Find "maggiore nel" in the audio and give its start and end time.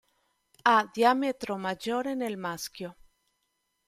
1.57-2.35